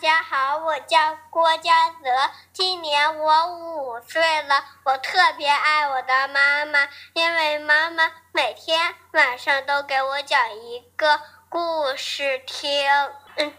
[0.00, 4.64] 大家好，我叫郭嘉泽，今年我五岁了。
[4.84, 12.88] 我特别爱我的妈妈，因为妈妈每天晚上都给我讲一个故事听。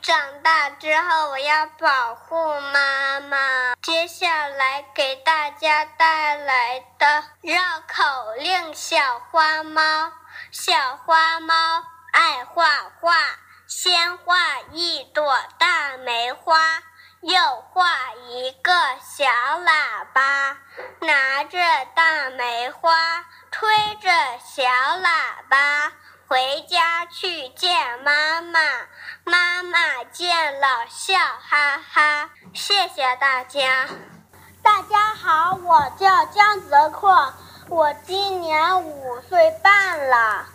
[0.01, 3.75] 长大之后我要保护妈妈。
[3.83, 10.11] 接下来给大家带来的绕口令：小花猫，
[10.49, 11.53] 小花猫
[12.11, 12.65] 爱画
[12.99, 13.13] 画。
[13.73, 14.35] 先画
[14.73, 16.57] 一朵大梅花，
[17.21, 17.35] 又
[17.71, 18.71] 画一个
[19.01, 20.57] 小喇叭，
[20.99, 21.57] 拿着
[21.95, 23.69] 大梅花，推
[24.01, 24.09] 着
[24.43, 25.91] 小喇叭，
[26.27, 28.59] 回家去见妈妈。
[29.23, 32.29] 妈妈见了笑哈哈。
[32.53, 33.87] 谢谢大家。
[34.63, 37.33] 大家好，我叫江泽阔，
[37.67, 40.45] 我今年五岁半了。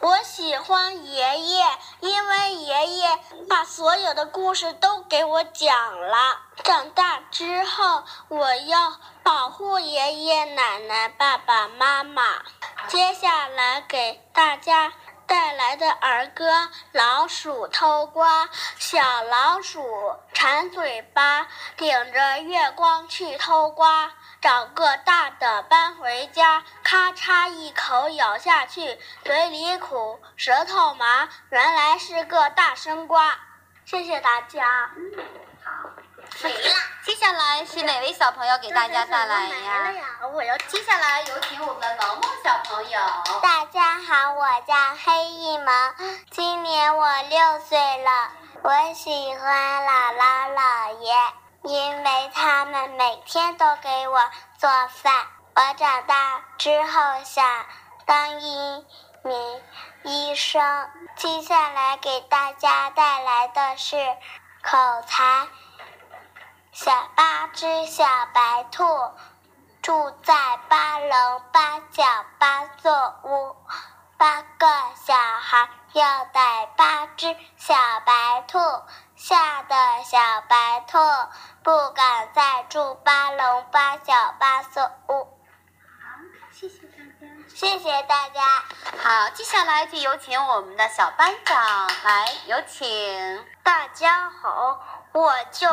[0.00, 1.64] 我喜欢爷爷，
[2.00, 3.18] 因为爷爷
[3.48, 6.40] 把所有的故事都给我讲了。
[6.62, 12.22] 长大之后，我要保护爷爷奶奶、爸爸妈妈。
[12.88, 14.92] 接下来给大家。
[15.28, 18.48] 带来的儿歌：老鼠偷瓜，
[18.78, 33.38] 小老鼠馋嘴巴，顶着月光去偷瓜，找个大的搬回家，咔嚓一口咬下去，嘴里苦，舌头麻，原来是个大生瓜。
[33.84, 34.90] 谢谢大家。
[37.04, 39.94] 接下来是哪位小朋友给大家带来呀？
[40.32, 40.56] 我要。
[40.58, 43.00] 接下来有请我们的萌萌小朋友。
[43.42, 45.94] 大家好，我叫黑一萌，
[46.30, 48.30] 今年我六岁了。
[48.62, 51.14] 我喜欢姥姥姥爷，
[51.62, 54.20] 因为他们每天都给我
[54.58, 55.26] 做饭。
[55.54, 57.66] 我长大之后想
[58.04, 58.84] 当一
[59.22, 59.62] 名
[60.02, 60.90] 医生。
[61.16, 63.96] 接下来给大家带来的是
[64.62, 65.48] 口才。
[66.72, 68.84] 小八只小白兔
[69.82, 72.04] 住在八楼八角
[72.38, 72.92] 八座
[73.24, 73.56] 屋，
[74.16, 77.74] 八个小孩要逮八只小
[78.04, 78.58] 白兔，
[79.16, 79.74] 吓得
[80.04, 80.18] 小
[80.48, 80.98] 白兔
[81.62, 85.24] 不敢再住八楼八角八座屋。
[85.24, 86.20] 好，
[86.52, 88.42] 谢谢大家，谢谢大家。
[89.02, 93.46] 好，接下来就有请我们的小班长来，有请。
[93.64, 94.80] 大家好，
[95.12, 95.68] 我就。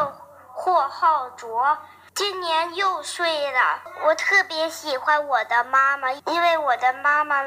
[0.57, 1.77] 霍浩卓
[2.13, 7.43] 今年六岁了，我特别喜欢我的妈妈，因为我的妈妈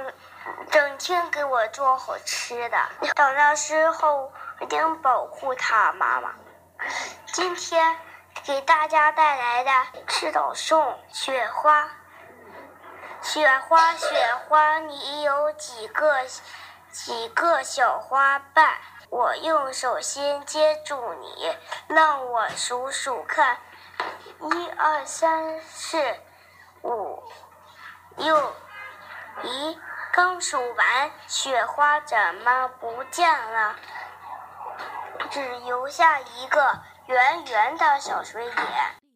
[0.71, 2.77] 整天给我做好吃的。
[3.17, 4.31] 长大之后
[4.61, 5.91] 一定保护她。
[5.95, 6.35] 妈妈，
[7.33, 7.97] 今天
[8.45, 9.71] 给大家带来的
[10.09, 11.89] 是导送雪花。
[13.23, 16.15] 雪花，雪花，你有几个
[16.91, 18.77] 几个小花瓣？
[19.11, 21.57] 我用手心接住你，
[21.89, 23.57] 让我数数看，
[24.41, 25.99] 一二三四
[26.83, 27.23] 五
[28.17, 28.37] 六，
[29.43, 29.79] 咦，
[30.13, 33.77] 刚数完，雪花怎么不见了？
[35.31, 39.08] 只留下一个圆圆的小水点。